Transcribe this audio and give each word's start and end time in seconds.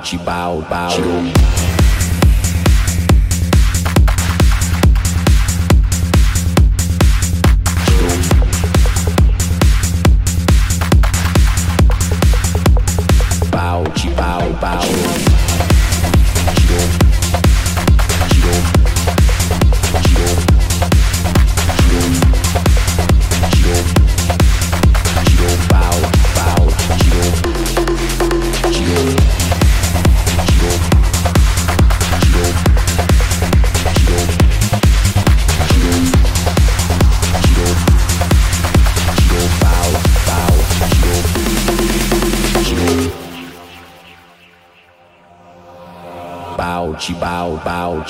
out, 0.00 0.06
she 0.06 0.16
bow, 0.16 0.60
bow. 0.62 1.79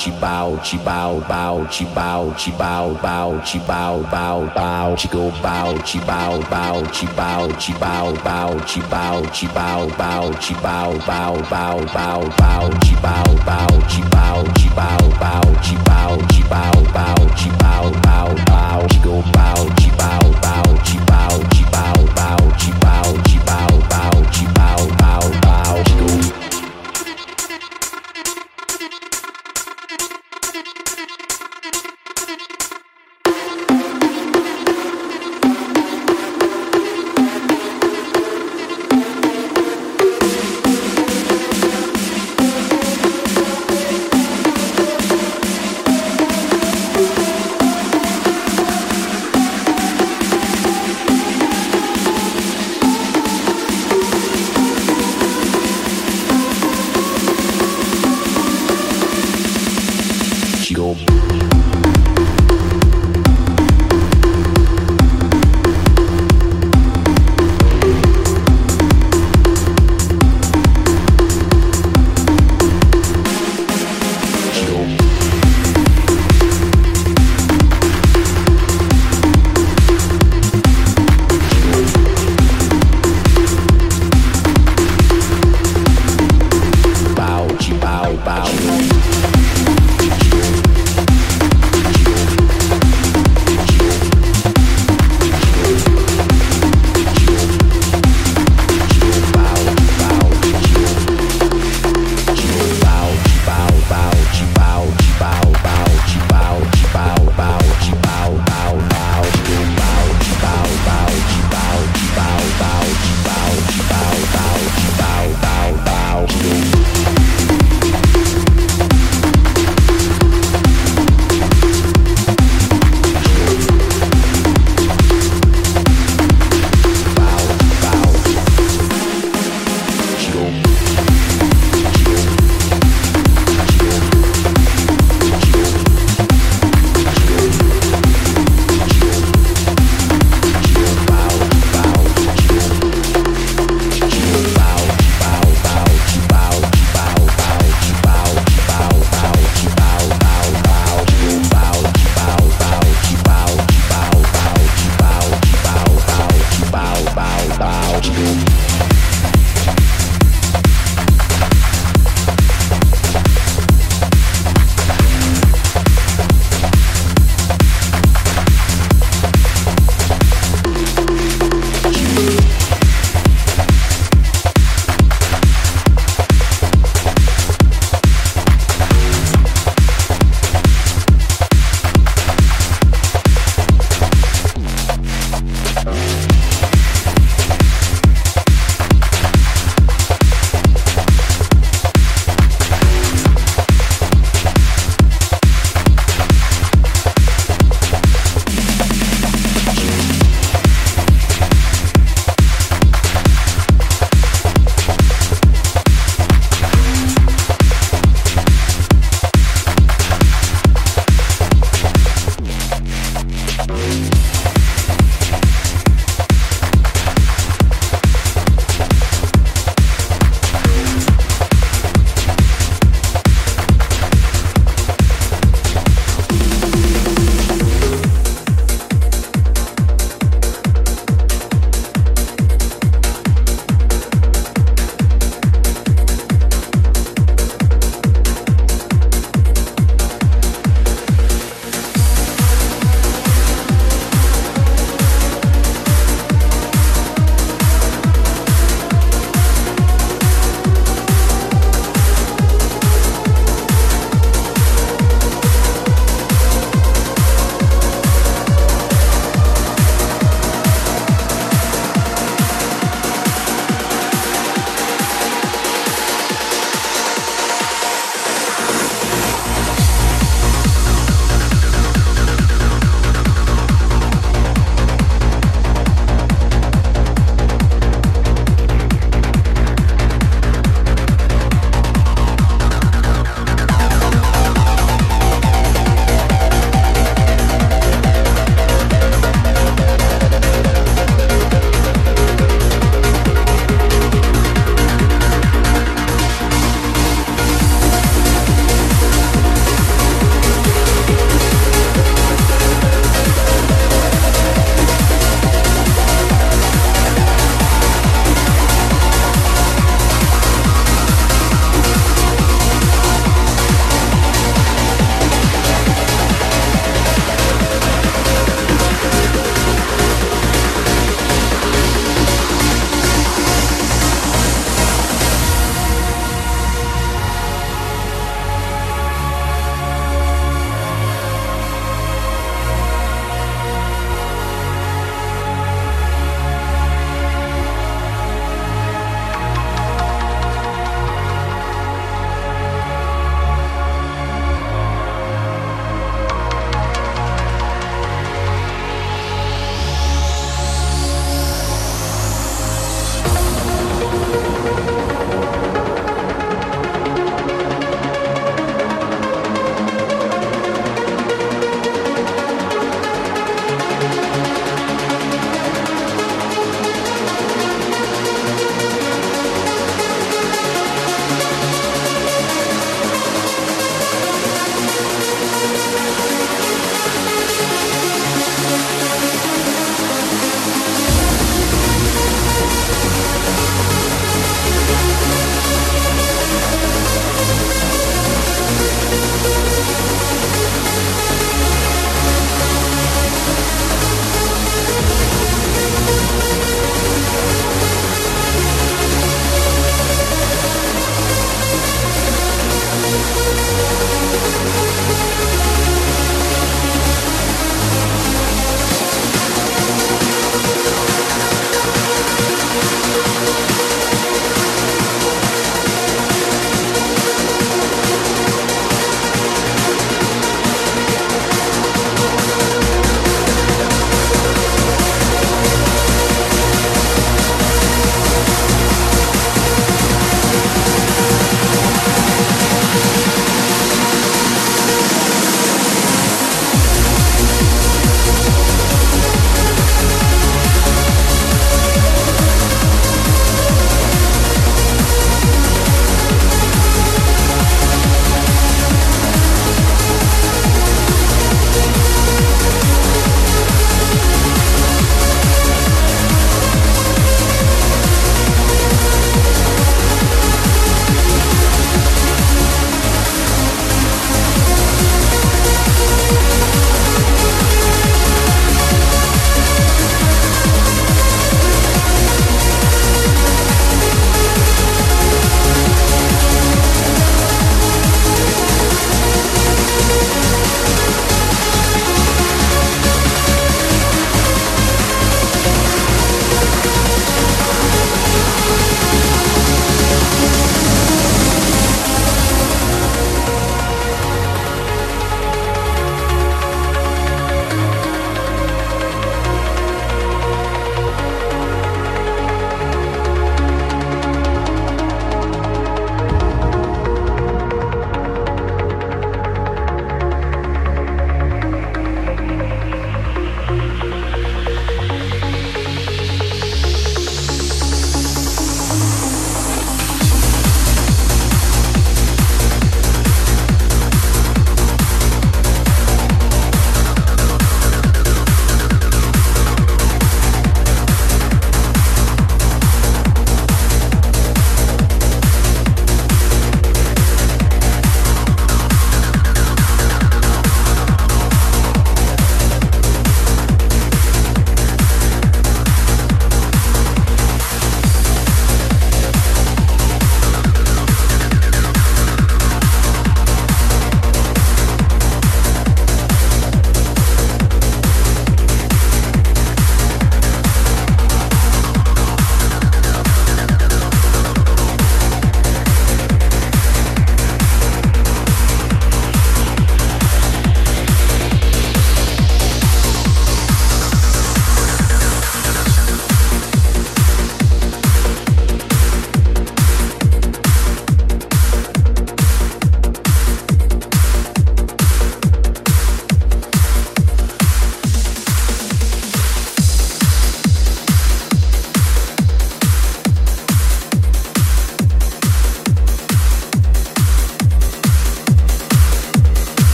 Chi 0.00 0.10
bow, 0.18 0.56
chi 0.64 0.78
bow, 0.78 1.20
bow, 1.28 1.66
chi 1.70 1.84
bow, 1.94 2.32
chi 2.34 2.50
bow, 2.52 2.94
bow, 3.02 3.38
chi 3.44 3.58
bow, 3.58 4.02
bow, 4.10 4.46
bow, 4.54 4.96
chi 4.96 5.08
go 5.08 5.30
bow, 5.42 5.76
chi 5.84 5.98
bow, 6.06 6.40
bow, 6.48 6.82
chi 6.90 7.06
bow, 7.14 7.46
chi 7.58 7.74
bow, 7.74 8.14
bow, 8.24 8.58
chi 8.64 8.80
bow, 8.88 9.20
chi 9.30 9.46
bow, 9.48 9.86
bow, 9.98 10.30
chi 10.40 10.54
bow, 10.62 10.96
bow, 11.06 11.36
bow, 11.50 11.84
bow, 11.92 12.28
bow, 12.38 12.70
chi 12.80 12.94
bow, 13.02 13.44
bow, 13.44 13.68
chi 13.90 14.00
bow, 14.08 14.42
chi 14.54 14.68
bow, 14.74 15.00
bow, 15.20 15.42
chi 15.60 15.76
bow, 15.84 16.16
chi 16.30 16.42
bow, 16.48 16.82
bow, 16.94 17.16
chi 17.36 17.50
bow, 17.58 17.90
bow, 18.00 18.34
bow, 18.46 18.86
chi 18.88 18.98
go 19.02 19.22
bow, 19.34 19.68
chi 19.76 19.89